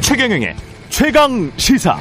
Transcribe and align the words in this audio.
최경영의 0.00 0.56
최강 0.88 1.50
시사. 1.56 1.96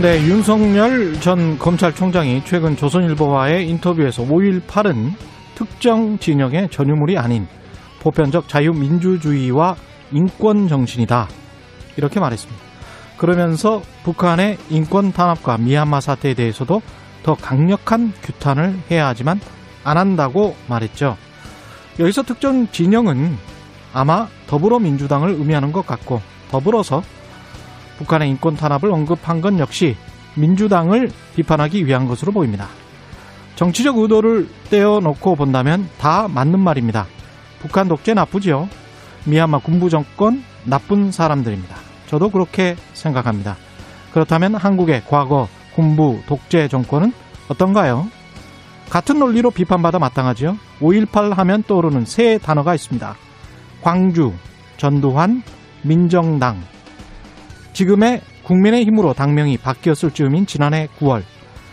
네, 0.00 0.22
윤석열 0.22 1.20
전 1.20 1.58
검찰총장이 1.58 2.44
최근 2.44 2.76
조선일보와의 2.76 3.68
인터뷰에서 3.68 4.22
5.18은 4.22 5.10
특정 5.54 6.16
진영의 6.18 6.68
전유물이 6.70 7.18
아닌 7.18 7.46
보편적 8.00 8.48
자유민주주의와 8.48 9.74
인권 10.12 10.68
정신이다. 10.68 11.28
이렇게 11.98 12.20
말했습니다. 12.20 12.62
그러면서 13.18 13.82
북한의 14.04 14.56
인권 14.70 15.12
탄압과 15.12 15.58
미얀마 15.58 16.00
사태에 16.00 16.34
대해서도 16.34 16.80
더 17.24 17.34
강력한 17.34 18.12
규탄을 18.22 18.78
해야 18.90 19.08
하지만 19.08 19.40
안 19.84 19.98
한다고 19.98 20.56
말했죠. 20.68 21.16
여기서 21.98 22.22
특정 22.22 22.70
진영은 22.70 23.36
아마 23.92 24.28
더불어민주당을 24.46 25.30
의미하는 25.30 25.72
것 25.72 25.84
같고 25.86 26.22
더불어서 26.50 27.02
북한의 27.98 28.30
인권 28.30 28.56
탄압을 28.56 28.90
언급한 28.92 29.40
건 29.40 29.58
역시 29.58 29.96
민주당을 30.36 31.10
비판하기 31.34 31.84
위한 31.84 32.06
것으로 32.06 32.30
보입니다. 32.30 32.68
정치적 33.56 33.98
의도를 33.98 34.48
떼어놓고 34.70 35.34
본다면 35.34 35.88
다 35.98 36.28
맞는 36.28 36.60
말입니다. 36.60 37.06
북한 37.58 37.88
독재 37.88 38.14
나쁘지요. 38.14 38.68
미얀마 39.24 39.58
군부 39.58 39.90
정권 39.90 40.44
나쁜 40.62 41.10
사람들입니다. 41.10 41.87
저도 42.08 42.30
그렇게 42.30 42.74
생각합니다. 42.94 43.56
그렇다면 44.12 44.54
한국의 44.56 45.02
과거 45.06 45.46
군부 45.74 46.20
독재 46.26 46.66
정권은 46.68 47.12
어떤가요? 47.48 48.08
같은 48.90 49.18
논리로 49.18 49.50
비판받아 49.50 49.98
마땅하지요. 49.98 50.56
5.18 50.80 51.34
하면 51.34 51.62
떠오르는 51.62 52.04
세 52.06 52.38
단어가 52.38 52.74
있습니다. 52.74 53.14
광주, 53.82 54.32
전두환, 54.78 55.42
민정당, 55.82 56.60
지금의 57.74 58.22
국민의힘으로 58.44 59.12
당명이 59.12 59.58
바뀌었을 59.58 60.10
즈음인 60.10 60.46
지난해 60.46 60.88
9월 60.98 61.22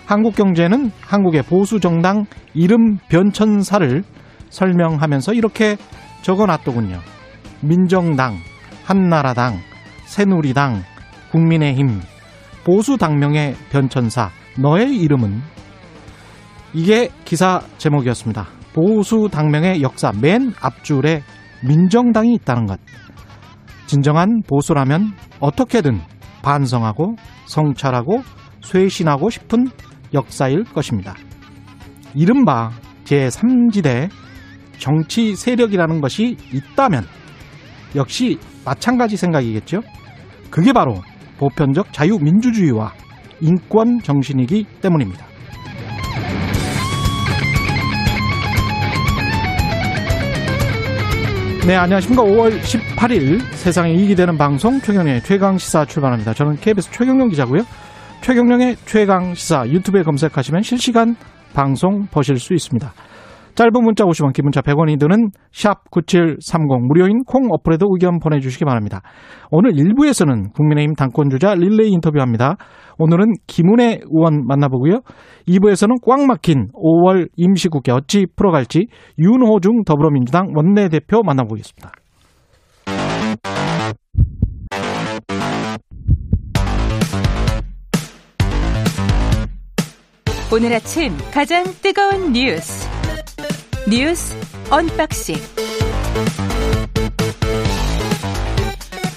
한국경제는 0.06 0.92
한국의 1.02 1.44
보수정당 1.44 2.26
이름 2.54 2.98
변천사를 3.10 4.04
설명하면서 4.50 5.34
이렇게 5.34 5.78
적어놨더군요. 6.22 7.00
민정당, 7.62 8.38
한나라당, 8.84 9.60
새누리당, 10.16 10.82
국민의힘, 11.34 12.00
보수 12.64 12.96
당명의 12.96 13.54
변천사, 13.70 14.30
너의 14.58 14.96
이름은 14.96 15.42
이게 16.74 17.10
기사 17.26 17.60
제목이었습니다. 17.78 18.48
보수 18.72 19.28
당명의 19.30 19.82
역사 19.82 20.14
맨 20.14 20.54
앞줄에 20.62 21.22
민정당이 21.68 22.34
있다는 22.36 22.66
것. 22.66 22.80
진정한 23.88 24.42
보수라면 24.48 25.12
어떻게든 25.42 26.00
반성하고 26.44 27.18
성찰하고 27.48 28.22
쇄신하고 28.64 29.30
싶은 29.30 29.68
역사일 30.14 30.64
것입니다. 30.64 31.14
이른바 32.14 32.72
제3지대 33.04 34.10
정치 34.78 35.36
세력이라는 35.36 36.00
것이 36.00 36.38
있다면 36.54 37.04
역시 37.98 38.40
마찬가지 38.64 39.18
생각이겠죠. 39.18 39.82
그게 40.56 40.72
바로 40.72 41.02
보편적 41.38 41.92
자유민주주의와 41.92 42.94
인권 43.42 44.00
정신이기 44.00 44.66
때문입니다. 44.82 45.26
네, 51.68 51.76
안녕하십니까. 51.76 52.24
5월 52.24 52.58
18일 52.62 53.42
세상에 53.52 53.92
이익이 53.96 54.16
되는 54.16 54.38
방송 54.38 54.80
최경련의 54.80 55.24
최강시사 55.24 55.84
출발합니다. 55.84 56.34
저는 56.34 56.56
KBS 56.56 56.90
최경련 56.90 57.28
기자고요. 57.28 57.64
최경련의 58.22 58.78
최강시사 58.86 59.68
유튜브에 59.68 60.04
검색하시면 60.04 60.62
실시간 60.62 61.18
방송 61.54 62.06
보실 62.06 62.38
수 62.38 62.54
있습니다. 62.54 62.94
짧은 63.56 63.72
문자 63.84 64.04
50원, 64.04 64.34
기본자 64.34 64.62
100원이 64.62 65.00
드는 65.00 65.30
샵 65.54 65.90
9730 65.90 66.88
무료인 66.88 67.24
콩 67.24 67.48
어플에도 67.52 67.88
의견 67.90 68.20
보내주시기 68.20 68.66
바랍니다. 68.66 69.02
오늘 69.50 69.72
1부에서는 69.72 70.54
국민의힘 70.54 70.96
당권주자 70.96 71.56
릴레이 71.56 71.90
인터뷰합니다. 71.92 72.58
오늘은 72.98 73.34
김은혜 73.48 74.02
의원 74.12 74.46
만나보고요. 74.46 75.00
2부에서는 75.48 75.96
꽉 76.06 76.26
막힌 76.26 76.68
5월 76.74 77.30
임시국회 77.38 77.94
어찌 77.94 78.26
풀어갈지 78.36 78.88
윤호중 79.20 79.86
더불어민주당 79.86 80.52
원내대표 80.54 81.22
만나보겠습니다. 81.24 81.92
오늘 90.54 90.74
아침 90.74 91.12
가장 91.34 91.64
뜨거운 91.82 92.32
뉴스 92.32 92.95
뉴스 93.88 94.36
unboxing 94.72 95.36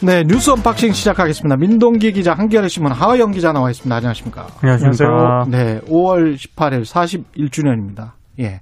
네, 0.03 0.23
뉴스 0.25 0.51
unboxing 0.51 0.93
시작하겠습니다. 0.93 1.57
민동기 1.57 2.13
기자, 2.13 2.35
한겨레 2.35 2.69
신문 2.69 2.93
하어영 2.93 3.31
기자 3.31 3.53
나와 3.53 3.71
있습니다. 3.71 3.97
안녕하십니까? 3.97 4.47
안녕하세요. 4.63 5.45
네, 5.51 5.81
5월 5.87 6.37
18일 6.37 6.83
41주년입니다. 6.83 8.13
예. 8.41 8.61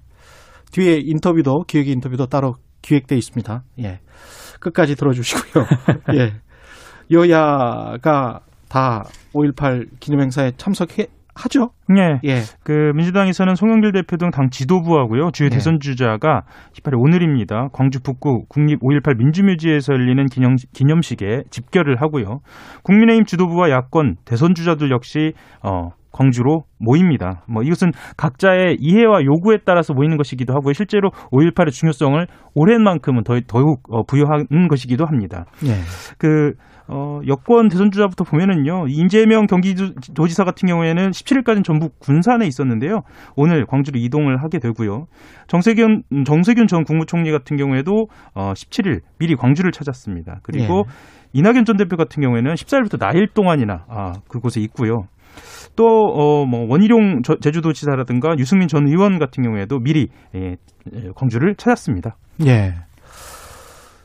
뒤에 0.70 1.00
인터뷰도 1.04 1.64
기획 1.66 1.88
인터뷰도 1.88 2.26
따로 2.26 2.54
기획돼 2.82 3.16
있습니다. 3.16 3.64
예. 3.80 3.98
끝까지 4.60 4.94
들어주시고요. 4.94 5.64
예. 6.14 6.34
여야가 7.10 8.40
다 8.68 9.04
5.18 9.34 9.98
기념행사에 9.98 10.52
참석해 10.56 11.08
하죠. 11.36 11.70
네. 11.88 12.18
예. 12.24 12.40
그 12.64 12.92
민주당에서는 12.94 13.54
송영길 13.54 13.92
대표 13.92 14.16
등 14.16 14.30
당 14.30 14.50
지도부하고요. 14.50 15.30
주요 15.32 15.48
네. 15.48 15.56
대선 15.56 15.78
주자가 15.80 16.42
18일 16.74 16.94
오늘입니다. 16.98 17.68
광주 17.72 18.00
북구 18.02 18.44
국립 18.48 18.80
5.18 18.80 19.16
민주묘지에서 19.18 19.92
열리는 19.94 20.26
기념, 20.26 20.56
기념식에 20.74 21.44
집결을 21.50 22.00
하고요. 22.00 22.40
국민의힘 22.82 23.24
지도부와 23.24 23.70
야권 23.70 24.16
대선 24.24 24.54
주자들 24.54 24.90
역시 24.90 25.32
어 25.62 25.90
광주로 26.12 26.64
모입니다. 26.78 27.42
뭐 27.46 27.62
이것은 27.62 27.92
각자의 28.16 28.78
이해와 28.80 29.22
요구에 29.24 29.58
따라서 29.64 29.92
모이는 29.92 30.16
것이기도 30.16 30.54
하고요. 30.54 30.72
실제로 30.72 31.10
5.18의 31.30 31.70
중요성을 31.70 32.26
오랜만큼은 32.54 33.22
더, 33.22 33.38
더욱 33.46 33.82
어, 33.90 34.02
부여하는 34.04 34.68
것이기도 34.68 35.04
합니다. 35.04 35.44
예. 35.66 35.72
그 36.18 36.54
어, 36.88 37.20
여권 37.26 37.68
대선 37.68 37.90
주자부터 37.90 38.24
보면은요, 38.24 38.86
이재명 38.88 39.46
경기도지사 39.46 40.44
같은 40.44 40.68
경우에는 40.68 41.10
17일까지는 41.10 41.64
전북 41.64 41.98
군산에 41.98 42.46
있었는데요. 42.46 43.00
오늘 43.34 43.66
광주로 43.66 43.98
이동을 43.98 44.42
하게 44.42 44.58
되고요. 44.58 45.06
정세균, 45.48 46.02
정세균 46.24 46.66
전 46.68 46.84
국무총리 46.84 47.32
같은 47.32 47.56
경우에도 47.56 48.06
어, 48.34 48.52
17일 48.52 49.00
미리 49.18 49.34
광주를 49.34 49.72
찾았습니다. 49.72 50.40
그리고 50.42 50.84
이낙연 51.32 51.64
전 51.64 51.76
대표 51.76 51.96
같은 51.96 52.22
경우에는 52.22 52.54
14일부터 52.54 52.98
나일 52.98 53.26
동안이나 53.34 53.84
아, 53.88 54.12
그곳에 54.28 54.60
있고요. 54.62 55.06
또, 55.74 55.84
어, 55.84 56.46
뭐, 56.46 56.66
원희룡 56.70 57.20
저- 57.22 57.36
제주도 57.36 57.72
지사라든가 57.74 58.36
유승민 58.38 58.68
전 58.68 58.86
의원 58.88 59.18
같은 59.18 59.42
경우에도 59.42 59.78
미리 59.80 60.08
예, 60.34 60.56
예, 60.94 61.10
광주를 61.14 61.56
찾았습니다. 61.56 62.16
예. 62.46 62.74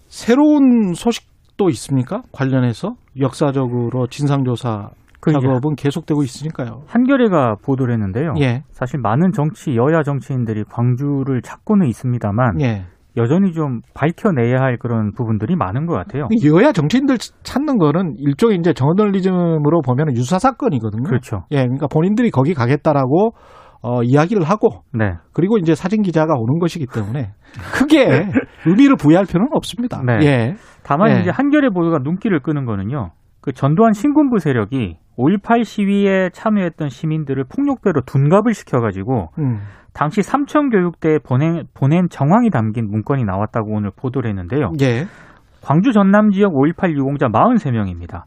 새로운 0.07 0.93
소식 0.93 1.30
도 1.57 1.69
있습니까? 1.69 2.21
관련해서 2.31 2.95
역사적으로 3.19 4.07
진상조사 4.07 4.89
그 5.19 5.31
작업은 5.31 5.75
계속되고 5.75 6.23
있으니까요. 6.23 6.81
한겨레가 6.87 7.57
보도를 7.63 7.93
했는데요. 7.93 8.33
예. 8.39 8.63
사실 8.71 8.99
많은 8.99 9.31
정치 9.31 9.75
여야 9.75 10.01
정치인들이 10.01 10.63
광주를 10.63 11.41
찾고는 11.43 11.87
있습니다만 11.87 12.59
예. 12.61 12.85
여전히 13.17 13.51
좀 13.51 13.81
밝혀내야 13.93 14.57
할 14.59 14.77
그런 14.77 15.11
부분들이 15.13 15.55
많은 15.55 15.85
것 15.85 15.93
같아요. 15.93 16.27
여야 16.45 16.71
정치인들 16.71 17.17
찾는 17.43 17.77
거는 17.77 18.15
일종의 18.17 18.57
이제 18.57 18.73
저널리즘으로 18.73 19.81
보면 19.81 20.15
유사 20.15 20.39
사건이거든요. 20.39 21.03
그렇죠. 21.03 21.43
예, 21.51 21.57
그러니까 21.57 21.87
본인들이 21.87 22.31
거기 22.31 22.53
가겠다라고 22.53 23.33
어, 23.81 24.03
이야기를 24.03 24.43
하고 24.43 24.83
네. 24.93 25.13
그리고 25.33 25.57
이제 25.57 25.73
사진 25.73 26.01
기자가 26.01 26.35
오는 26.35 26.59
것이기 26.59 26.85
때문에 26.93 27.31
크게 27.73 28.27
의미를 28.65 28.95
부여할 28.95 29.25
필요는 29.25 29.49
없습니다. 29.53 30.01
네. 30.05 30.19
예. 30.25 30.55
다만 30.83 31.11
예. 31.11 31.21
이제 31.21 31.31
한겨레 31.31 31.69
보도가 31.69 31.99
눈길을 32.03 32.41
끄는 32.41 32.65
거는요. 32.65 33.11
그 33.41 33.53
전두환 33.53 33.93
신군부 33.93 34.37
세력이 34.37 34.97
5.18 35.17 35.63
시위에 35.63 36.29
참여했던 36.31 36.89
시민들을 36.89 37.45
폭력배로 37.45 38.01
둔갑을 38.05 38.53
시켜가지고 38.53 39.29
음. 39.39 39.59
당시 39.93 40.21
삼천교육대에 40.21 41.19
보낸, 41.19 41.63
보낸 41.73 42.07
정황이 42.09 42.49
담긴 42.49 42.89
문건이 42.89 43.25
나왔다고 43.25 43.73
오늘 43.73 43.91
보도를 43.95 44.29
했는데요. 44.29 44.71
예. 44.81 45.05
광주 45.61 45.91
전남 45.91 46.29
지역 46.31 46.53
5.18 46.53 46.91
유공자 46.95 47.27
43명입니다. 47.27 48.23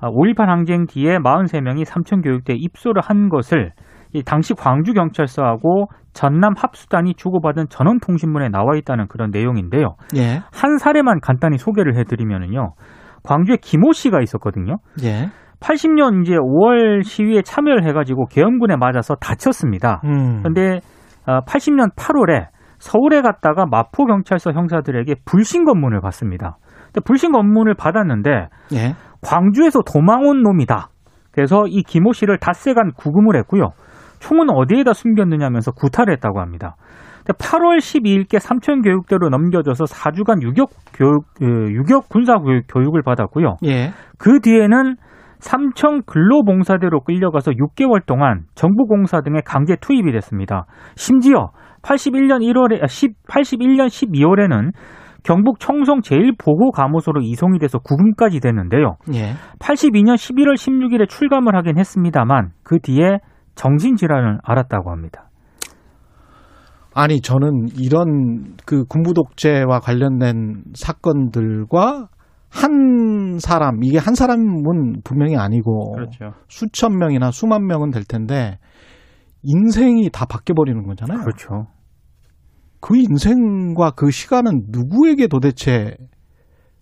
5.18 0.00 0.46
항쟁 0.46 0.86
뒤에 0.86 1.18
43명이 1.18 1.84
삼천교육대에 1.84 2.56
입소를 2.58 3.00
한 3.02 3.28
것을 3.28 3.72
이 4.12 4.22
당시 4.22 4.54
광주 4.54 4.92
경찰서하고 4.92 5.88
전남 6.12 6.54
합수단이 6.56 7.14
주고받은 7.14 7.66
전원 7.68 8.00
통신문에 8.00 8.48
나와 8.48 8.76
있다는 8.76 9.08
그런 9.08 9.30
내용인데요. 9.30 9.96
예. 10.16 10.40
한 10.52 10.78
사례만 10.78 11.20
간단히 11.20 11.58
소개를 11.58 11.96
해드리면요. 11.98 12.74
광주에 13.22 13.56
김호 13.60 13.92
씨가 13.92 14.22
있었거든요. 14.22 14.76
예. 15.02 15.28
80년 15.60 16.22
이제 16.22 16.34
5월 16.34 17.02
시위에 17.02 17.42
참여를 17.42 17.84
해가지고 17.86 18.26
계엄군에 18.26 18.76
맞아서 18.76 19.14
다쳤습니다. 19.16 20.00
음. 20.04 20.38
그런데 20.42 20.80
80년 21.26 21.94
8월에 21.96 22.48
서울에 22.78 23.22
갔다가 23.22 23.64
마포 23.66 24.04
경찰서 24.04 24.52
형사들에게 24.52 25.16
불신 25.24 25.64
검문을 25.64 26.00
받습니다. 26.02 26.58
근데 26.86 27.00
불신 27.04 27.32
검문을 27.32 27.74
받았는데 27.74 28.48
예. 28.74 28.94
광주에서 29.22 29.80
도망 29.82 30.26
온 30.26 30.42
놈이다. 30.42 30.88
그래서 31.32 31.64
이 31.66 31.82
김호 31.82 32.12
씨를 32.12 32.38
닷새간 32.38 32.92
구금을 32.96 33.36
했고요. 33.36 33.70
총은 34.26 34.50
어디에다 34.50 34.92
숨겼느냐면서 34.92 35.70
구타를 35.70 36.12
했다고 36.14 36.40
합니다. 36.40 36.74
8월 37.26 37.78
12일께 37.78 38.40
삼천 38.40 38.82
교육대로 38.82 39.28
넘겨져서 39.28 39.84
4주간 39.84 40.42
유격 40.42 40.70
교육, 40.92 41.24
유격 41.40 42.08
군사 42.08 42.34
교육을 42.68 43.02
받았고요. 43.02 43.58
예. 43.64 43.90
그 44.18 44.40
뒤에는 44.40 44.96
삼천 45.38 46.02
근로봉사대로 46.06 47.02
끌려가서 47.02 47.52
6개월 47.52 48.04
동안 48.04 48.46
정부공사 48.56 49.20
등에 49.20 49.42
강제 49.44 49.76
투입이 49.76 50.10
됐습니다. 50.10 50.66
심지어 50.96 51.50
81년 51.82 52.40
1월에 52.40 52.84
10, 52.88 53.12
81년 53.28 53.86
12월에는 53.86 54.72
경북 55.22 55.60
청송 55.60 56.00
제1보호감호소로 56.00 57.22
이송이 57.22 57.60
돼서 57.60 57.78
구금까지 57.78 58.40
됐는데요. 58.40 58.96
예. 59.14 59.34
82년 59.60 60.14
11월 60.14 60.54
16일에 60.54 61.08
출감을 61.08 61.54
하긴 61.54 61.78
했습니다만 61.78 62.50
그 62.64 62.80
뒤에 62.80 63.18
정신질환을 63.56 64.38
앓았다고 64.42 64.90
합니다. 64.90 65.28
아니 66.94 67.20
저는 67.20 67.68
이런 67.78 68.54
그 68.64 68.84
군부 68.84 69.12
독재와 69.12 69.80
관련된 69.80 70.62
사건들과 70.74 72.08
한 72.48 73.38
사람 73.38 73.82
이게 73.82 73.98
한 73.98 74.14
사람은 74.14 75.02
분명히 75.04 75.36
아니고 75.36 75.92
그렇죠. 75.92 76.32
수천 76.48 76.96
명이나 76.96 77.32
수만 77.32 77.66
명은 77.66 77.90
될 77.90 78.04
텐데 78.04 78.58
인생이 79.42 80.08
다 80.10 80.24
바뀌어 80.24 80.54
버리는 80.54 80.82
거잖아요. 80.86 81.20
그렇죠. 81.20 81.66
그 82.80 82.96
인생과 82.96 83.90
그 83.90 84.10
시간은 84.10 84.66
누구에게 84.70 85.26
도대체 85.26 85.96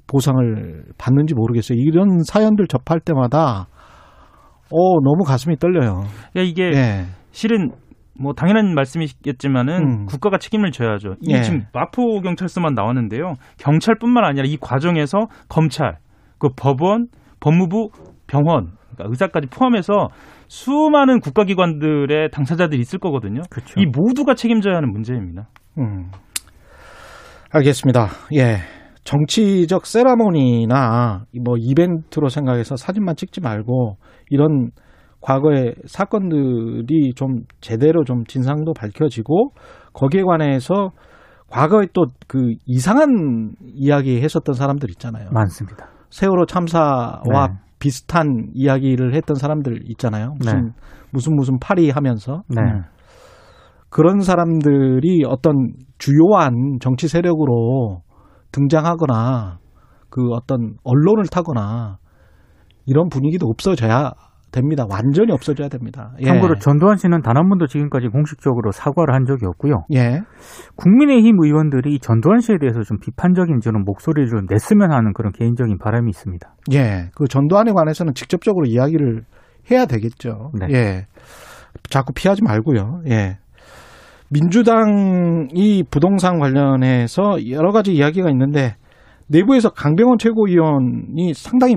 보상을 0.07 0.85
받는지 0.99 1.35
모르겠어요. 1.35 1.79
이런 1.79 2.23
사연들 2.23 2.67
접할 2.69 3.01
때마다 3.01 3.69
어 4.71 5.01
너무 5.03 5.25
가슴이 5.25 5.57
떨려요. 5.57 6.03
야, 6.37 6.43
이게 6.43 6.71
예. 6.75 7.05
실은 7.31 7.71
뭐 8.19 8.33
당연한 8.33 8.75
말씀이겠지만은 8.75 9.75
음. 9.77 10.07
국가가 10.07 10.39
책임을 10.39 10.71
져야죠. 10.71 11.15
이 11.21 11.35
예. 11.35 11.43
지금 11.43 11.65
마포 11.73 12.21
경찰서만 12.21 12.75
나왔는데요. 12.75 13.35
경찰뿐만 13.59 14.25
아니라 14.25 14.45
이 14.47 14.57
과정에서 14.57 15.27
검찰, 15.49 15.99
그 16.39 16.49
법원, 16.57 17.09
법무부, 17.41 17.91
병원, 18.27 18.73
그러니까 18.95 19.11
의사까지 19.11 19.49
포함해서 19.49 20.09
수많은 20.47 21.21
국가기관들의 21.21 22.31
당사자들이 22.31 22.81
있을 22.81 22.99
거거든요. 22.99 23.43
그렇죠. 23.51 23.81
이 23.81 23.87
모두가 23.87 24.35
책임져야 24.35 24.77
하는 24.77 24.93
문제입니다. 24.93 25.49
음. 25.79 26.11
알겠습니다. 27.51 28.09
예. 28.35 28.59
정치적 29.05 29.87
세라모니나 29.87 31.25
뭐 31.45 31.57
이벤트로 31.59 32.29
생각해서 32.29 32.77
사진만 32.77 33.17
찍지 33.17 33.41
말고 33.41 33.97
이런 34.31 34.71
과거의 35.21 35.75
사건들이 35.87 37.15
좀 37.15 37.45
제대로 37.61 38.05
좀 38.05 38.25
진상도 38.25 38.73
밝혀지고 38.75 39.51
거기에 39.93 40.23
관해서 40.23 40.91
과거에 41.49 41.87
또 41.93 42.07
그 42.27 42.55
이상한 42.67 43.53
이야기 43.63 44.21
했었던 44.21 44.55
사람들 44.55 44.91
있잖아요. 44.91 45.29
많습니다. 45.31 45.87
세월호 46.11 46.47
참사와 46.47 47.49
네. 47.49 47.55
비슷한 47.79 48.49
이야기를 48.55 49.15
했던 49.15 49.37
사람들 49.37 49.91
있잖아요. 49.91 50.35
무슨 50.39 50.65
네. 50.65 50.71
무슨 51.13 51.37
무슨 51.37 51.59
파리 51.61 51.91
하면서 51.91 52.43
네. 52.49 52.61
그런 53.89 54.21
사람들이 54.21 55.23
어떤 55.29 55.75
주요한 55.99 56.79
정치 56.81 57.07
세력으로 57.07 58.01
등장하거나 58.55 59.59
그 60.11 60.31
어떤 60.31 60.77
언론을 60.85 61.25
타거나 61.31 61.99
이런 62.87 63.09
분위기도 63.09 63.47
없어져야 63.49 64.13
됩니다. 64.53 64.85
완전히 64.89 65.33
없어져야 65.33 65.69
됩니다. 65.69 66.13
예. 66.21 66.27
참고로 66.27 66.55
전두환 66.61 66.97
씨는 66.97 67.23
단 67.23 67.37
한 67.37 67.49
번도 67.49 67.67
지금까지 67.67 68.07
공식적으로 68.07 68.71
사과를 68.71 69.13
한 69.13 69.25
적이 69.25 69.47
없고요. 69.47 69.85
예. 69.95 70.21
국민의힘 70.77 71.37
의원들이 71.43 71.95
이 71.95 71.99
전두환 71.99 72.39
씨에 72.39 72.59
대해서 72.61 72.83
좀 72.83 72.99
비판적인 73.01 73.59
저는 73.61 73.85
목소리를 73.85 74.29
좀 74.29 74.47
냈으면 74.49 74.93
하는 74.93 75.13
그런 75.13 75.33
개인적인 75.33 75.79
바람이 75.79 76.09
있습니다. 76.11 76.55
예. 76.75 77.11
그 77.17 77.27
전두환에 77.27 77.73
관해서는 77.73 78.15
직접적으로 78.15 78.67
이야기를 78.67 79.25
해야 79.73 79.87
되겠죠. 79.87 80.53
네. 80.61 80.67
예. 80.71 81.07
자꾸 81.91 82.13
피하지 82.13 82.43
말고요. 82.45 83.01
예. 83.09 83.39
민주당이 84.35 85.85
부동산 85.91 86.41
관련해서 86.41 87.49
여러 87.51 87.71
가지 87.71 87.95
이야기가 87.95 88.29
있는데 88.31 88.75
내부에서 89.29 89.71
강병원 89.71 90.19
최고위원이 90.19 91.33
상당히 91.35 91.77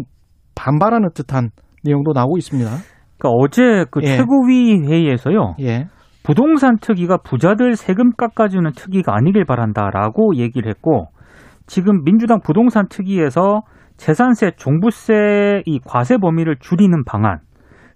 반발하는 0.55 1.09
듯한 1.13 1.51
내용도 1.83 2.13
나오고 2.13 2.37
있습니다. 2.37 2.69
그러니까 3.17 3.29
어제 3.29 3.85
그 3.91 4.01
예. 4.03 4.17
최고위 4.17 4.87
회의에서요. 4.87 5.55
예. 5.61 5.85
부동산 6.23 6.77
특위가 6.81 7.17
부자들 7.17 7.75
세금 7.75 8.11
깎아주는 8.17 8.69
특위가 8.75 9.15
아니길 9.15 9.45
바란다라고 9.45 10.35
얘기를 10.35 10.69
했고 10.69 11.07
지금 11.67 12.03
민주당 12.03 12.39
부동산 12.41 12.87
특위에서 12.89 13.61
재산세, 13.97 14.51
종부세 14.57 15.61
이 15.65 15.79
과세 15.85 16.17
범위를 16.17 16.57
줄이는 16.59 17.03
방안, 17.05 17.39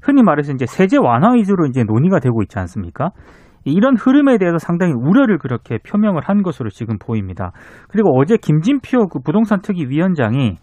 흔히 0.02 0.24
말해서 0.24 0.54
이제 0.54 0.66
세제 0.66 0.98
완화 0.98 1.34
위주로 1.34 1.66
이제 1.66 1.84
논의가 1.84 2.20
되고 2.20 2.42
있지 2.42 2.58
않습니까? 2.58 3.10
이런 3.64 3.96
흐름에 3.96 4.38
대해서 4.38 4.58
상당히 4.58 4.94
우려를 4.94 5.38
그렇게 5.38 5.78
표명을 5.78 6.22
한 6.24 6.42
것으로 6.42 6.70
지금 6.70 6.98
보입니다. 6.98 7.52
그리고 7.90 8.18
어제 8.20 8.38
김진표 8.38 9.08
그 9.08 9.20
부동산 9.20 9.62
특위 9.62 9.86
위원장이 9.88 10.58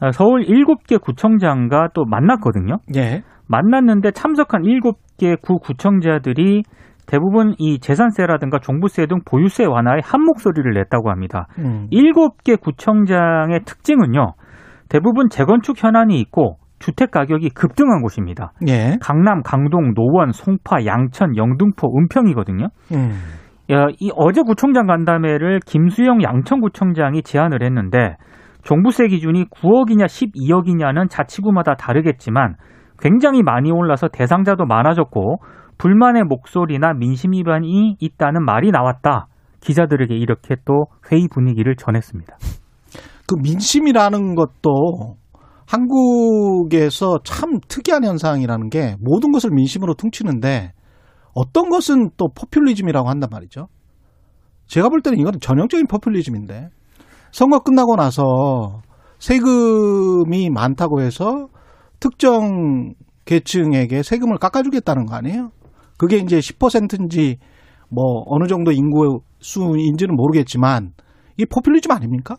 아, 0.00 0.12
서울 0.12 0.44
7개 0.44 1.00
구청장과 1.00 1.88
또 1.94 2.04
만났거든요. 2.04 2.78
예. 2.96 3.22
만났는데 3.48 4.12
참석한 4.12 4.62
7개 4.62 5.40
구 5.40 5.58
구청장들이 5.58 6.62
대부분 7.06 7.54
이 7.58 7.80
재산세라든가 7.80 8.58
종부세 8.58 9.06
등 9.06 9.20
보유세 9.24 9.64
완화에 9.64 10.00
한 10.04 10.22
목소리를 10.22 10.72
냈다고 10.74 11.10
합니다. 11.10 11.46
음. 11.58 11.88
7개 11.90 12.60
구청장의 12.60 13.60
특징은요. 13.64 14.34
대부분 14.90 15.28
재건축 15.30 15.82
현안이 15.82 16.20
있고 16.20 16.58
주택 16.78 17.10
가격이 17.10 17.50
급등한 17.50 18.02
곳입니다. 18.02 18.52
예. 18.68 18.96
강남, 19.00 19.42
강동, 19.42 19.94
노원, 19.94 20.32
송파, 20.32 20.84
양천, 20.86 21.36
영등포, 21.36 21.88
은평이거든요. 21.98 22.68
음. 22.92 23.10
야, 23.70 23.86
이 23.98 24.10
어제 24.14 24.42
구청장 24.42 24.86
간담회를 24.86 25.60
김수영 25.66 26.22
양천구청장이 26.22 27.22
제안을 27.22 27.62
했는데 27.62 28.16
종부세 28.62 29.08
기준이 29.08 29.46
9억이냐 29.50 30.06
12억이냐는 30.06 31.08
자치구마다 31.10 31.74
다르겠지만 31.74 32.56
굉장히 32.98 33.42
많이 33.42 33.70
올라서 33.70 34.08
대상자도 34.08 34.64
많아졌고 34.66 35.38
불만의 35.78 36.24
목소리나 36.24 36.92
민심 36.94 37.32
위반이 37.32 37.96
있다는 38.00 38.44
말이 38.44 38.70
나왔다. 38.70 39.26
기자들에게 39.60 40.14
이렇게 40.14 40.56
또 40.64 40.86
회의 41.10 41.28
분위기를 41.32 41.76
전했습니다. 41.76 42.36
그 43.28 43.36
민심이라는 43.42 44.34
것도 44.34 45.16
한국에서 45.68 47.18
참 47.24 47.60
특이한 47.68 48.02
현상이라는 48.02 48.70
게 48.70 48.96
모든 49.00 49.32
것을 49.32 49.50
민심으로 49.50 49.94
퉁치는데 49.94 50.72
어떤 51.34 51.68
것은 51.68 52.10
또 52.16 52.28
포퓰리즘이라고 52.34 53.08
한단 53.08 53.28
말이죠. 53.30 53.68
제가 54.66 54.88
볼 54.88 55.02
때는 55.02 55.18
이거는 55.18 55.40
전형적인 55.40 55.86
포퓰리즘인데 55.86 56.70
선거 57.32 57.60
끝나고 57.60 57.96
나서 57.96 58.80
세금이 59.18 60.48
많다고 60.50 61.02
해서 61.02 61.48
특정 62.00 62.94
계층에게 63.26 64.02
세금을 64.02 64.38
깎아주겠다는 64.38 65.04
거 65.04 65.16
아니에요? 65.16 65.50
그게 65.98 66.16
이제 66.16 66.38
10%인지 66.38 67.36
뭐 67.90 68.22
어느 68.26 68.46
정도 68.46 68.72
인구 68.72 69.20
수인지는 69.40 70.16
모르겠지만 70.16 70.92
이게 71.36 71.44
포퓰리즘 71.44 71.90
아닙니까? 71.90 72.36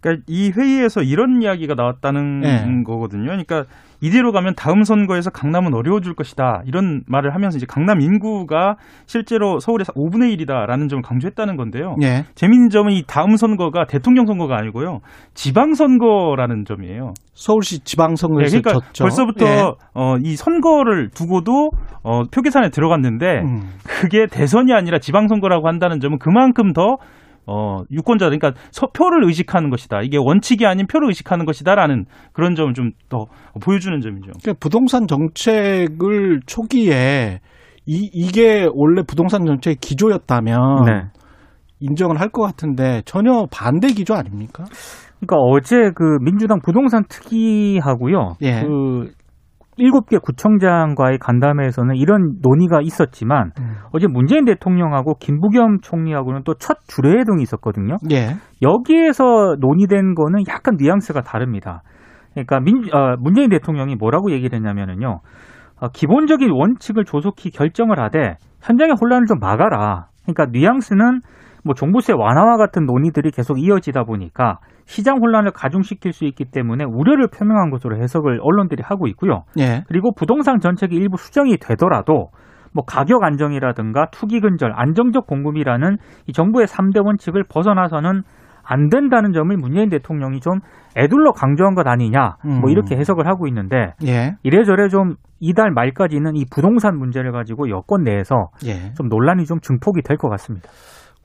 그러니까 0.00 0.24
이 0.28 0.50
회의에서 0.50 1.02
이런 1.02 1.42
이야기가 1.42 1.74
나왔다는 1.74 2.40
네. 2.40 2.82
거거든요. 2.84 3.24
그러니까 3.24 3.64
이대로 4.00 4.30
가면 4.30 4.54
다음 4.56 4.84
선거에서 4.84 5.30
강남은 5.30 5.74
어려워질 5.74 6.14
것이다. 6.14 6.62
이런 6.66 7.02
말을 7.06 7.34
하면서 7.34 7.56
이제 7.56 7.66
강남 7.68 8.00
인구가 8.00 8.76
실제로 9.06 9.58
서울의 9.58 9.86
5분의 9.86 10.36
1이다라는 10.38 10.88
점을 10.88 11.02
강조했다는 11.02 11.56
건데요. 11.56 11.96
예. 12.02 12.24
재미있는 12.36 12.70
점은 12.70 12.92
이 12.92 13.02
다음 13.06 13.36
선거가 13.36 13.86
대통령 13.86 14.26
선거가 14.26 14.56
아니고요. 14.56 15.00
지방 15.34 15.74
선거라는 15.74 16.64
점이에요. 16.64 17.14
서울시 17.34 17.80
지방 17.80 18.14
선거에서 18.14 18.56
네, 18.56 18.62
그러니까 18.62 18.86
졌죠. 18.86 19.04
벌써부터 19.04 19.46
예. 19.46 19.72
어, 19.94 20.16
이 20.22 20.36
선거를 20.36 21.10
두고도 21.10 21.70
어, 22.02 22.22
표 22.30 22.42
계산에 22.42 22.70
들어갔는데 22.70 23.40
음. 23.42 23.72
그게 23.84 24.26
대선이 24.26 24.72
아니라 24.72 24.98
지방 25.00 25.26
선거라고 25.26 25.66
한다는 25.66 25.98
점은 25.98 26.18
그만큼 26.18 26.72
더 26.72 26.98
어, 27.50 27.82
유권자, 27.90 28.26
그러니까 28.26 28.52
서, 28.70 28.88
표를 28.88 29.24
의식하는 29.24 29.70
것이다. 29.70 30.02
이게 30.02 30.18
원칙이 30.18 30.66
아닌 30.66 30.86
표를 30.86 31.08
의식하는 31.08 31.46
것이다라는 31.46 32.04
그런 32.32 32.54
점을 32.54 32.72
좀 32.74 32.90
더 33.08 33.24
보여주는 33.62 33.98
점이죠. 34.00 34.32
그러니까 34.42 34.54
부동산 34.60 35.06
정책을 35.06 36.40
초기에 36.46 37.40
이, 37.86 38.10
이게 38.12 38.66
원래 38.74 39.02
부동산 39.02 39.46
정책의 39.46 39.76
기조였다면 39.80 40.58
네. 40.84 41.02
인정을 41.80 42.20
할 42.20 42.28
것 42.30 42.42
같은데 42.42 43.00
전혀 43.06 43.46
반대 43.50 43.88
기조 43.88 44.14
아닙니까? 44.14 44.64
그러니까 45.20 45.36
어제 45.38 45.90
그 45.94 46.18
민주당 46.22 46.60
부동산 46.60 47.04
특위하고요. 47.08 48.34
예. 48.42 48.62
그 48.62 49.10
일곱 49.78 50.08
개 50.08 50.18
구청장과의 50.18 51.18
간담회에서는 51.18 51.96
이런 51.96 52.34
논의가 52.42 52.80
있었지만 52.82 53.52
음. 53.60 53.74
어제 53.92 54.06
문재인 54.06 54.44
대통령하고 54.44 55.14
김부겸 55.18 55.78
총리하고는 55.82 56.42
또 56.44 56.54
첫 56.58 56.78
주례회동이 56.88 57.42
있었거든요. 57.42 57.96
예. 58.10 58.36
여기에서 58.62 59.56
논의된 59.60 60.14
거는 60.14 60.40
약간 60.48 60.76
뉘앙스가 60.76 61.22
다릅니다. 61.22 61.82
그러니까 62.32 62.60
민, 62.60 62.82
어, 62.92 63.16
문재인 63.20 63.48
대통령이 63.48 63.94
뭐라고 63.96 64.32
얘기를 64.32 64.56
했냐면은요. 64.56 65.20
어, 65.80 65.88
기본적인 65.88 66.50
원칙을 66.50 67.04
조속히 67.04 67.50
결정을 67.50 68.00
하되 68.00 68.36
현장의 68.62 68.96
혼란을 69.00 69.26
좀 69.26 69.38
막아라. 69.40 70.06
그러니까 70.24 70.46
뉘앙스는 70.50 71.20
뭐 71.68 71.74
종부세 71.74 72.14
완화와 72.16 72.56
같은 72.56 72.86
논의들이 72.86 73.30
계속 73.30 73.58
이어지다 73.60 74.04
보니까 74.04 74.58
시장 74.86 75.18
혼란을 75.18 75.50
가중시킬 75.50 76.14
수 76.14 76.24
있기 76.24 76.46
때문에 76.46 76.82
우려를 76.84 77.28
표명한 77.28 77.68
것으로 77.68 78.00
해석을 78.00 78.40
언론들이 78.42 78.82
하고 78.82 79.06
있고요. 79.08 79.42
예. 79.58 79.84
그리고 79.86 80.12
부동산 80.14 80.60
정책이 80.60 80.96
일부 80.96 81.18
수정이 81.18 81.58
되더라도 81.58 82.30
뭐 82.72 82.84
가격 82.86 83.22
안정이라든가 83.22 84.06
투기 84.10 84.40
근절, 84.40 84.72
안정적 84.74 85.26
공급이라는 85.26 85.98
이 86.26 86.32
정부의 86.32 86.66
3대 86.66 87.04
원칙을 87.04 87.44
벗어나서는 87.50 88.22
안 88.64 88.88
된다는 88.88 89.32
점을 89.32 89.54
문재인 89.54 89.90
대통령이 89.90 90.40
좀 90.40 90.60
애둘러 90.96 91.32
강조한 91.32 91.74
것 91.74 91.86
아니냐. 91.86 92.36
음. 92.46 92.60
뭐 92.62 92.70
이렇게 92.70 92.96
해석을 92.96 93.26
하고 93.26 93.46
있는데 93.46 93.92
예. 94.06 94.36
이래저래 94.42 94.88
좀 94.88 95.16
이달 95.38 95.70
말까지는 95.70 96.34
이 96.36 96.46
부동산 96.50 96.96
문제를 96.96 97.30
가지고 97.32 97.68
여권 97.68 98.04
내에서 98.04 98.48
예. 98.64 98.94
좀 98.94 99.08
논란이 99.08 99.44
좀 99.44 99.60
증폭이 99.60 100.00
될 100.02 100.16
것 100.16 100.30
같습니다. 100.30 100.70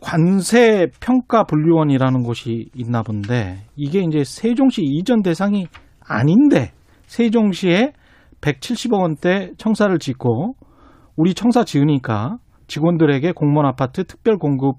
관세 0.04 0.88
평가 1.00 1.44
분류원이라는 1.46 2.24
곳이 2.24 2.70
있나 2.76 3.02
본데 3.02 3.64
이게 3.76 4.02
이제 4.02 4.24
세종시 4.24 4.82
이전 4.84 5.22
대상이 5.22 5.68
아닌데 6.06 6.72
세종시에 7.08 7.94
170억 8.42 9.02
원대 9.02 9.52
청사를 9.58 9.98
짓고 9.98 10.56
우리 11.16 11.34
청사 11.34 11.64
지으니까 11.64 12.38
직원들에게 12.68 13.32
공무원 13.34 13.66
아파트 13.66 14.04
특별 14.04 14.38
공급 14.38 14.78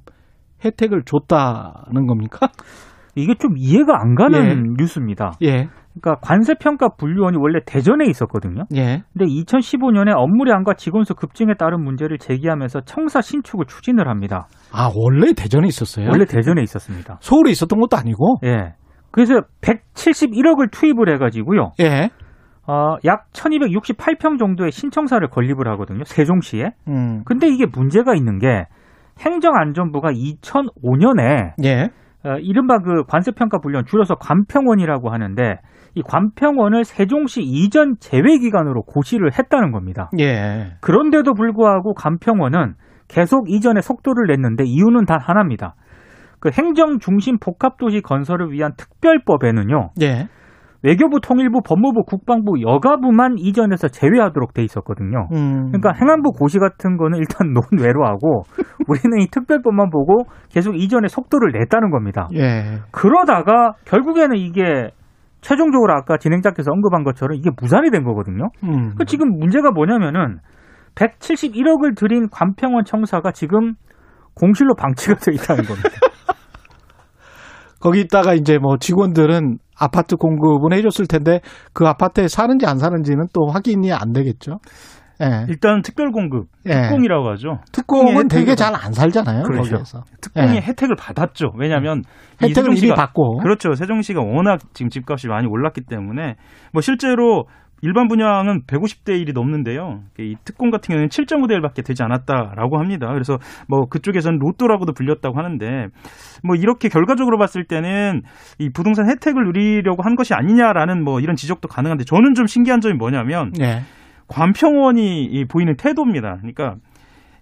혜택을 0.65 1.03
줬다는 1.05 2.07
겁니까? 2.07 2.49
이게 3.15 3.35
좀 3.39 3.57
이해가 3.57 4.01
안 4.01 4.15
가는 4.15 4.39
예. 4.41 4.73
뉴스입니다. 4.77 5.33
예. 5.43 5.69
그러니까 6.01 6.21
관세평가 6.27 6.91
분류원이 6.97 7.37
원래 7.39 7.61
대전에 7.65 8.07
있었거든요. 8.07 8.65
예. 8.75 9.03
근데 9.13 9.27
2015년에 9.27 10.13
업무량과 10.17 10.75
직원수 10.75 11.15
급증에 11.15 11.55
따른 11.55 11.83
문제를 11.83 12.19
제기하면서 12.19 12.83
청사 12.83 13.21
신축을 13.21 13.67
추진을 13.67 14.09
합니다. 14.09 14.49
아, 14.73 14.91
원래 14.95 15.33
대전에 15.33 15.69
있었어요? 15.69 16.09
원래 16.11 16.25
대전에 16.25 16.63
있었습니다. 16.63 17.19
서울에 17.21 17.51
있었던 17.53 17.79
것도 17.79 17.97
아니고? 17.97 18.39
예. 18.45 18.75
그래서 19.13 19.43
171억을 19.61 20.73
투입을 20.73 21.09
해 21.13 21.19
가지고요. 21.19 21.71
예. 21.81 22.11
어, 22.67 22.97
약 23.05 23.31
1268평 23.33 24.39
정도의 24.39 24.73
신청사를 24.73 25.27
건립을 25.29 25.69
하거든요. 25.73 26.03
세종시에. 26.05 26.71
음. 26.89 27.23
근데 27.25 27.49
이게 27.49 27.67
문제가 27.67 28.15
있는 28.15 28.39
게 28.39 28.67
행정안전부가 29.21 30.11
2005년에 30.11 31.53
예. 31.65 31.91
어, 32.25 32.39
이른바 32.41 32.79
그 32.79 33.05
관세평가 33.05 33.59
분류원 33.59 33.85
줄여서 33.85 34.17
관평원이라고 34.17 35.11
하는데 35.11 35.59
이 35.95 36.03
관평원을 36.03 36.85
세종시 36.85 37.43
이전 37.43 37.97
제외기관으로 38.01 38.83
고시를 38.83 39.31
했다는 39.39 39.71
겁니다. 39.71 40.11
예. 40.19 40.73
그런데도 40.81 41.35
불구하고 41.35 41.95
관평원은 41.95 42.75
계속 43.09 43.51
이전에 43.51 43.81
속도를 43.81 44.27
냈는데 44.29 44.65
이유는 44.67 45.05
단 45.05 45.21
하나입니다. 45.21 45.75
그 46.41 46.51
행정 46.51 46.99
중심 46.99 47.39
복합 47.39 47.79
도시 47.79 48.01
건설을 48.01 48.51
위한 48.51 48.73
특별법에는요. 48.77 49.91
예. 50.03 50.29
외교부, 50.83 51.19
통일부, 51.19 51.63
법무부, 51.65 52.05
국방부, 52.05 52.61
여가부만 52.61 53.37
이전에서 53.39 53.89
제외하도록 53.89 54.53
돼 54.53 54.63
있었거든요. 54.63 55.29
음. 55.33 55.71
그러니까 55.73 55.93
행안부 55.99 56.33
고시 56.33 56.59
같은 56.59 56.99
거는 56.99 57.19
일단 57.19 57.55
논외로 57.57 58.05
하고 58.05 58.43
우리는 58.87 59.19
이 59.23 59.29
특별법만 59.29 59.89
보고 59.89 60.27
계속 60.51 60.77
이전에 60.77 61.09
속도를 61.09 61.53
냈다는 61.53 61.91
겁니다. 61.91 62.29
예. 62.35 62.81
그러다가 62.91 63.73
결국에는 63.87 64.37
이게 64.37 64.91
최종적으로 65.45 65.93
아까 65.93 66.17
진행자께서 66.17 66.73
언급한 66.73 67.05
것처럼 67.05 67.37
이게 67.37 67.51
무산이 67.61 67.91
된 67.91 68.03
거거든요. 68.03 68.49
음. 68.65 68.95
그 68.97 69.05
지금 69.05 69.39
문제가 69.39 69.73
뭐냐면은 69.73 70.39
171억을 70.95 71.95
들인 71.95 72.31
관평원 72.31 72.85
청사가 72.87 73.33
지금 73.33 73.75
공실로 74.35 74.75
방치가 74.75 75.17
돼 75.17 75.33
있다는 75.33 75.65
겁니다. 75.65 75.91
거기다가 77.79 78.33
이제 78.33 78.57
뭐 78.57 78.79
직원들은 78.79 79.59
아파트 79.79 80.17
공급은 80.17 80.73
해줬을 80.73 81.07
텐데 81.07 81.41
그 81.75 81.87
아파트에 81.87 82.27
사는지 82.27 82.65
안 82.65 82.79
사는지는 82.79 83.27
또 83.35 83.47
확인이 83.53 83.93
안 83.93 84.15
되겠죠. 84.15 84.61
예. 85.23 85.47
일단 85.49 85.83
특별 85.83 86.11
공급, 86.11 86.47
예. 86.67 86.83
특공이라고 86.83 87.31
하죠. 87.31 87.59
특공은 87.73 88.29
되게 88.29 88.55
잘 88.55 88.75
안 88.75 88.93
살잖아요. 88.93 89.45
그렇죠. 89.45 89.71
거기에서. 89.71 90.03
특공이 90.21 90.57
예. 90.57 90.61
혜택을 90.61 90.97
받았죠. 90.97 91.53
왜냐하면 91.57 92.03
이 92.43 92.49
혜택을 92.49 92.77
이미 92.77 92.89
받고. 92.89 93.39
그렇죠. 93.39 93.75
세종시가 93.75 94.21
워낙 94.21 94.59
지금 94.75 94.91
집값이 94.91 95.29
많이 95.29 95.47
올랐기 95.47 95.83
때문에 95.89 96.35
뭐 96.73 96.81
실제로 96.81 97.45
일반 97.83 98.09
분양은 98.09 98.63
150대 98.67 99.11
1이 99.11 99.35
넘는데요. 99.35 100.01
이 100.19 100.37
특공 100.45 100.71
같은 100.71 100.93
경우는 100.95 101.09
7.5대 101.09 101.51
1밖에 101.61 101.85
되지 101.85 102.03
않았다라고 102.03 102.79
합니다. 102.79 103.09
그래서 103.13 103.37
뭐 103.69 103.85
그쪽에서는 103.91 104.39
로또라고도 104.39 104.95
불렸다고 104.95 105.37
하는데 105.37 105.89
뭐 106.43 106.57
이렇게 106.57 106.89
결과적으로 106.89 107.37
봤을 107.37 107.65
때는 107.65 108.23
이 108.59 108.71
부동산 108.71 109.11
혜택을 109.11 109.45
누리려고 109.45 110.03
한 110.03 110.15
것이 110.17 110.33
아니냐라는 110.33 111.05
뭐 111.05 111.21
이런 111.21 111.37
지적도 111.37 111.69
가능한데 111.69 112.05
저는 112.05 112.33
좀 112.35 112.47
신기한 112.47 112.81
점이 112.81 112.95
뭐냐면 112.95 113.53
예. 113.61 113.83
관평원이 114.29 115.25
이 115.25 115.45
보이는 115.45 115.77
태도입니다. 115.77 116.37
그러니까 116.37 116.77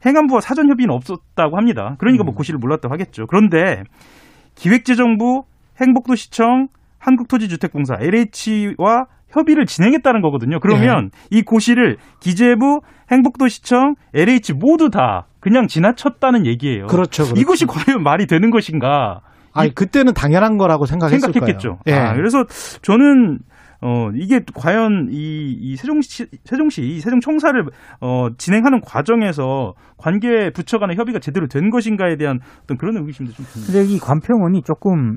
행안부와 0.05 0.41
사전 0.41 0.69
협의는 0.69 0.95
없었다고 0.95 1.57
합니다. 1.57 1.97
그러니까 1.99 2.25
뭐 2.25 2.35
고시를 2.35 2.59
몰랐다고 2.59 2.93
하겠죠. 2.93 3.27
그런데 3.27 3.85
기획재정부, 4.55 5.45
행복도시청, 5.81 6.69
한국토지주택공사, 6.99 7.97
LH와 8.01 9.07
협의를 9.29 9.67
진행했다는 9.67 10.21
거거든요. 10.21 10.61
그러면 10.61 11.11
이 11.31 11.43
고시를 11.43 11.97
기재부, 12.21 12.81
행복도시청, 13.11 13.95
LH 14.15 14.53
모두 14.55 14.91
다 14.91 15.27
그냥 15.41 15.67
지나쳤다는 15.67 16.47
얘기예요. 16.47 16.87
그렇죠. 16.87 17.25
그렇죠. 17.25 17.41
이것이 17.41 17.67
과연 17.67 18.03
말이 18.03 18.27
되는 18.27 18.51
것인가? 18.51 19.23
아니 19.55 19.75
그때는 19.75 20.15
당연한 20.15 20.57
거라고 20.57 20.87
생각했을 20.87 21.21
생각했겠죠. 21.21 21.79
거예요. 21.79 21.81
예. 21.87 21.93
아, 21.93 22.15
그래서 22.15 22.45
저는 22.83 23.39
어 23.83 24.11
이게 24.15 24.41
과연 24.55 25.09
이, 25.11 25.57
이 25.61 25.77
세종시 25.77 26.27
세종시 26.45 26.83
이 26.83 27.01
세종청사를 27.01 27.65
어 28.01 28.29
진행하는 28.39 28.81
과정에서 28.81 29.75
관계 29.99 30.51
부처 30.51 30.79
간의 30.79 30.97
협의가 30.97 31.19
제대로 31.19 31.49
된 31.49 31.69
것인가에 31.71 32.17
대한 32.17 32.39
어떤 32.63 32.79
그런 32.79 32.97
의구심도 32.97 33.33
좀 33.33 33.45
듭니다. 33.45 33.73
근데 33.73 33.93
이 33.93 33.99
관평원이 33.99 34.63
조금 34.63 35.17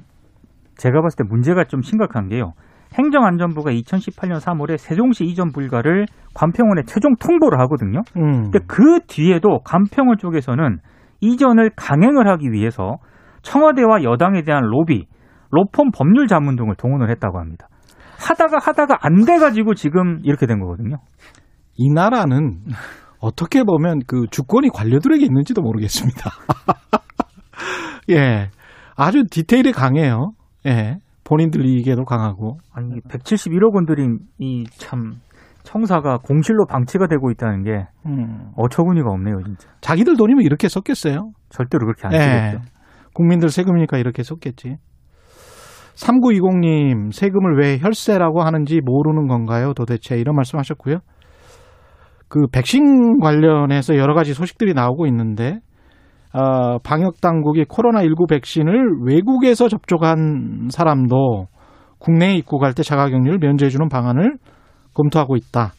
제가 0.78 1.02
봤을 1.02 1.18
때 1.18 1.24
문제가 1.30 1.66
좀 1.66 1.82
심각한 1.82 2.28
게요. 2.28 2.54
행정안전부가 2.96 3.72
2018년 3.72 4.40
3월에 4.40 4.78
세종시 4.78 5.26
이전 5.26 5.52
불가를 5.52 6.06
관평원에 6.34 6.84
최종 6.86 7.16
통보를 7.16 7.60
하거든요. 7.62 8.02
음. 8.18 8.44
근데 8.44 8.60
그 8.68 9.00
뒤에도 9.08 9.60
관평원 9.64 10.18
쪽에서는 10.18 10.80
이전을 11.22 11.72
강행을 11.76 12.28
하기 12.28 12.52
위해서 12.52 12.98
청와대와 13.42 14.04
여당에 14.04 14.42
대한 14.44 14.64
로비, 14.64 15.08
로펌 15.52 15.92
법률 15.96 16.28
자문 16.28 16.56
등을 16.56 16.76
동원을 16.76 17.10
했다고 17.12 17.40
합니다. 17.40 17.68
하다가 18.18 18.60
하다가 18.60 19.00
안 19.02 19.26
돼가지고 19.26 19.74
지금 19.76 20.20
이렇게 20.24 20.46
된 20.46 20.60
거거든요. 20.60 20.98
이 21.76 21.90
나라는 21.94 22.60
어떻게 23.20 23.64
보면 23.64 24.00
그 24.08 24.26
주권이 24.30 24.70
관료들에게 24.70 25.24
있는지도 25.26 25.62
모르겠습니다. 25.62 26.30
예. 28.12 28.50
아주 28.96 29.24
디테일이 29.30 29.72
강해요. 29.72 30.32
예. 30.66 30.98
본인들 31.24 31.66
이익에도 31.66 32.06
강하고. 32.06 32.60
아니 32.74 33.00
171억 33.02 33.74
원 33.74 33.86
들인 33.86 34.20
이참 34.38 35.16
청사가 35.64 36.20
공실로 36.20 36.66
방치가 36.68 37.08
되고 37.08 37.32
있다는 37.32 37.64
게 37.64 37.88
음. 38.06 38.52
어처구니가 38.56 39.10
없네요, 39.10 39.42
진짜. 39.44 39.68
자기들 39.82 40.16
돈이면 40.16 40.44
이렇게 40.44 40.70
썼겠어요. 40.70 41.32
절대로 41.50 41.88
그렇게 41.88 42.08
안 42.08 42.14
예. 42.14 42.20
쓰겠죠. 42.52 42.76
국민들 43.14 43.50
세금이니까 43.50 43.98
이렇게 43.98 44.22
썼겠지. 44.24 44.78
3920님, 45.96 47.12
세금을 47.12 47.58
왜 47.58 47.78
혈세라고 47.80 48.42
하는지 48.42 48.82
모르는 48.84 49.28
건가요? 49.28 49.74
도대체 49.74 50.18
이런 50.18 50.36
말씀 50.36 50.60
하셨고요. 50.60 50.98
그 52.28 52.48
백신 52.52 53.20
관련해서 53.20 53.96
여러 53.98 54.14
가지 54.14 54.34
소식들이 54.34 54.74
나오고 54.74 55.06
있는데, 55.08 55.60
어, 56.34 56.80
방역 56.80 57.22
당국이 57.22 57.64
코로나19 57.64 58.30
백신을 58.30 59.00
외국에서 59.06 59.70
접종한 59.70 60.68
사람도 60.70 61.48
국내에 62.00 62.36
입국할 62.36 62.74
때 62.74 62.84
자가격리를 62.84 63.38
면제해주는 63.40 63.88
방안을 63.88 64.38
검토하고 64.94 65.38
있다. 65.38 65.72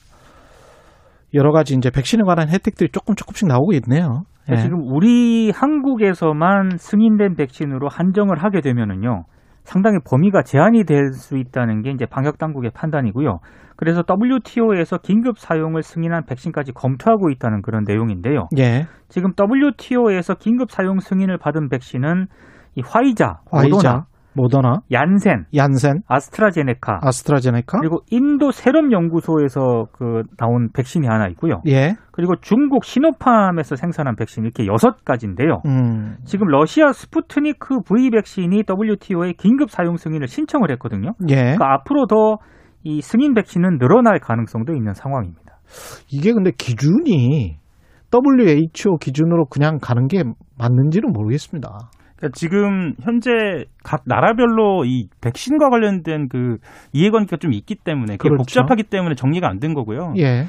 여러 1.34 1.52
가지 1.52 1.74
이제 1.74 1.90
백신에 1.90 2.22
관한 2.22 2.48
혜택들이 2.48 2.88
조금 2.90 3.14
조금씩 3.14 3.48
나오고 3.48 3.72
있네요. 3.74 4.22
예. 4.48 4.54
그러니까 4.54 4.62
지금 4.62 4.78
우리 4.94 5.50
한국에서만 5.50 6.78
승인된 6.78 7.34
백신으로 7.36 7.88
한정을 7.88 8.42
하게 8.42 8.62
되면은요. 8.62 9.24
상당히 9.66 9.98
범위가 10.08 10.42
제한이 10.42 10.84
될 10.84 11.12
수 11.12 11.36
있다는 11.36 11.82
게 11.82 11.90
이제 11.90 12.06
방역 12.06 12.38
당국의 12.38 12.70
판단이고요. 12.72 13.40
그래서 13.76 14.02
WTO에서 14.08 14.98
긴급 14.98 15.38
사용을 15.38 15.82
승인한 15.82 16.24
백신까지 16.24 16.72
검토하고 16.72 17.30
있다는 17.30 17.62
그런 17.62 17.84
내용인데요. 17.86 18.48
예. 18.58 18.86
지금 19.08 19.32
WTO에서 19.38 20.34
긴급 20.34 20.70
사용 20.70 21.00
승인을 21.00 21.38
받은 21.38 21.68
백신은 21.68 22.26
이 22.76 22.82
화이자, 22.84 23.40
화이자, 23.50 23.76
모더나, 23.76 24.06
모더나, 24.36 24.80
얀센, 24.92 25.46
얀센, 25.54 26.02
아스트라제네카, 26.06 27.00
아스트라제네카, 27.02 27.78
그리고 27.80 28.00
인도 28.10 28.50
세럼 28.50 28.92
연구소에서 28.92 29.86
그 29.92 30.22
나온 30.36 30.68
백신이 30.72 31.06
하나 31.06 31.26
있고요. 31.28 31.62
예, 31.66 31.94
그리고 32.12 32.34
중국 32.40 32.84
시노팜에서 32.84 33.76
생산한 33.76 34.16
백신 34.16 34.44
이렇게 34.44 34.66
여섯 34.66 35.04
가지인데요. 35.04 35.62
음, 35.66 36.16
지금 36.24 36.46
러시아 36.48 36.92
스푸트니크 36.92 37.80
V 37.86 38.10
백신이 38.10 38.64
WTO에 38.68 39.32
긴급 39.32 39.70
사용 39.70 39.96
승인을 39.96 40.28
신청을 40.28 40.70
했거든요. 40.72 41.12
예. 41.28 41.34
그러니까 41.34 41.74
앞으로 41.74 42.06
더 42.06 42.36
이 42.86 43.00
승인 43.00 43.34
백신은 43.34 43.78
늘어날 43.78 44.20
가능성도 44.20 44.72
있는 44.72 44.94
상황입니다. 44.94 45.58
이게 46.08 46.32
근데 46.32 46.52
기준이 46.56 47.58
WHO 48.14 48.98
기준으로 48.98 49.46
그냥 49.46 49.78
가는 49.82 50.06
게 50.06 50.22
맞는지는 50.56 51.12
모르겠습니다. 51.12 51.68
그러니까 52.16 52.34
지금 52.34 52.94
현재 53.02 53.30
각 53.84 54.02
나라별로 54.06 54.84
이 54.84 55.08
백신과 55.20 55.70
관련된 55.70 56.28
그 56.28 56.58
이해관계가 56.92 57.36
좀 57.36 57.52
있기 57.52 57.74
때문에 57.76 58.16
그게 58.16 58.28
그렇죠. 58.30 58.38
복잡하기 58.42 58.84
때문에 58.84 59.14
정리가 59.14 59.48
안 59.48 59.60
된 59.60 59.74
거고요. 59.74 60.14
예, 60.18 60.46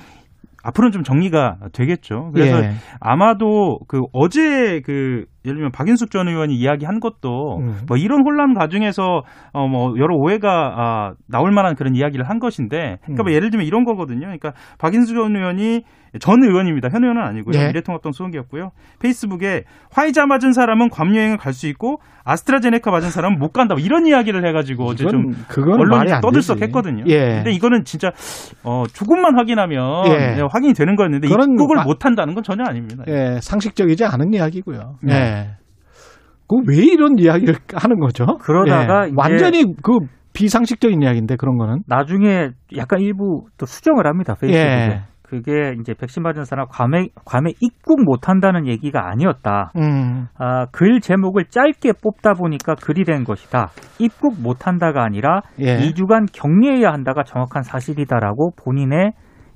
앞으로는 0.63 0.91
좀 0.91 1.03
정리가 1.03 1.57
되겠죠. 1.73 2.31
그래서 2.33 2.63
예. 2.63 2.71
아마도 2.99 3.79
그 3.87 4.01
어제 4.11 4.81
그 4.81 5.25
예를 5.47 5.55
들면 5.55 5.71
박인숙 5.71 6.11
전 6.11 6.27
의원이 6.27 6.53
이야기한 6.55 6.99
것도 6.99 7.57
음. 7.59 7.79
뭐 7.87 7.97
이런 7.97 8.21
혼란 8.23 8.53
과정에서 8.53 9.23
어 9.53 9.67
뭐 9.67 9.97
여러 9.97 10.15
오해가 10.15 10.73
아, 10.77 11.13
나올 11.27 11.51
만한 11.51 11.75
그런 11.75 11.95
이야기를 11.95 12.29
한 12.29 12.39
것인데 12.39 12.99
그러니까 13.01 13.23
뭐 13.23 13.31
음. 13.31 13.35
예를 13.35 13.49
들면 13.49 13.65
이런 13.65 13.83
거거든요. 13.85 14.21
그러니까 14.21 14.53
박인숙 14.77 15.15
전 15.15 15.35
의원이 15.35 15.83
전 16.21 16.41
의원입니다. 16.41 16.89
현 16.89 17.03
의원은 17.03 17.21
아니고요. 17.21 17.59
예. 17.59 17.67
미래통합당 17.67 18.11
수석이었고요. 18.13 18.71
페이스북에 18.99 19.63
화이자 19.91 20.25
맞은 20.25 20.53
사람은 20.53 20.89
괌 20.89 21.15
여행을 21.15 21.37
갈 21.37 21.53
수 21.53 21.67
있고 21.67 21.99
아스트라제네카 22.23 22.91
맞은 22.91 23.09
사람은 23.09 23.39
못 23.39 23.51
간다. 23.53 23.73
뭐 23.75 23.83
이런 23.83 24.05
이야기를 24.05 24.45
해가지고 24.47 24.85
어제 24.85 25.05
좀 25.07 25.33
언론이 25.57 26.11
떠들썩했거든요. 26.21 27.03
예. 27.07 27.19
근데 27.35 27.51
이거는 27.51 27.83
진짜 27.85 28.11
어 28.63 28.83
조금만 28.93 29.35
확인하면 29.37 30.07
예. 30.07 30.35
네, 30.35 30.41
확인이 30.49 30.73
되는 30.73 30.95
거였는데 30.95 31.27
입국을 31.27 31.75
마- 31.77 31.83
못 31.83 32.05
한다는 32.05 32.33
건 32.35 32.43
전혀 32.43 32.63
아닙니다. 32.63 33.03
예, 33.07 33.39
상식적이지 33.41 34.05
않은 34.05 34.33
이야기고요. 34.33 34.95
네. 35.01 35.36
예. 35.37 35.57
그왜 36.47 36.77
이런 36.93 37.19
이야기를 37.19 37.55
하는 37.73 37.99
거죠? 37.99 38.25
그러다가 38.41 39.07
예. 39.07 39.11
완전히 39.15 39.65
그 39.83 39.99
비상식적인 40.33 41.01
이야기인데 41.01 41.35
그런 41.35 41.57
거는. 41.57 41.79
나중에 41.87 42.49
약간 42.77 43.01
일부 43.01 43.45
또 43.57 43.65
수정을 43.65 44.07
합니다. 44.07 44.35
페이스북에. 44.39 44.63
예. 44.63 45.01
그게 45.23 45.75
이제 45.79 45.93
백신 45.93 46.23
맞은 46.23 46.45
사람 46.45 46.67
괌에 46.69 47.09
괌에 47.25 47.51
입국 47.59 48.01
못 48.05 48.29
한다는 48.29 48.65
얘기가 48.65 49.09
아니었다. 49.09 49.71
음, 49.75 50.27
아, 50.37 50.67
글 50.71 51.01
제목을 51.01 51.45
짧게 51.49 51.93
뽑다 52.01 52.33
보니까 52.33 52.75
글이 52.75 53.03
된 53.03 53.25
것이다. 53.25 53.69
입국 53.99 54.41
못 54.41 54.67
한다가 54.67 55.03
아니라 55.03 55.41
예. 55.59 55.79
2주간 55.79 56.27
격리해야 56.31 56.93
한다가 56.93 57.23
정확한 57.23 57.63
사실이다라고 57.63 58.51
본인의 58.55 59.11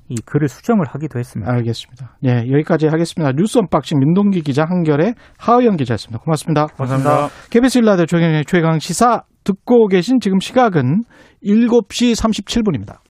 이 0.08 0.16
글을 0.24 0.48
수정을 0.48 0.86
하기도 0.88 1.18
했습니다. 1.18 1.50
알겠습니다. 1.52 2.16
예, 2.24 2.50
여기까지 2.52 2.86
하겠습니다. 2.86 3.32
뉴스 3.32 3.58
언박싱 3.58 3.98
민동기 3.98 4.42
기자 4.42 4.64
한결의 4.64 5.14
하의영 5.38 5.76
기자였습니다. 5.76 6.22
고맙습니다. 6.22 6.66
감사합니다. 6.66 7.28
KBS 7.50 7.78
일라디오 7.78 8.06
최경영의 8.06 8.44
최강 8.46 8.78
시사 8.78 9.22
듣고 9.44 9.88
계신 9.88 10.20
지금 10.20 10.38
시각은 10.40 11.04
7시 11.44 12.14
37분입니다. 12.14 12.98